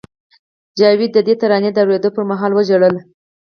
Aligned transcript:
جاوید 0.79 1.11
د 1.13 1.19
دې 1.27 1.33
ترانې 1.41 1.69
د 1.73 1.77
اورېدو 1.83 2.09
پر 2.15 2.23
مهال 2.31 2.51
وژړل 2.53 2.95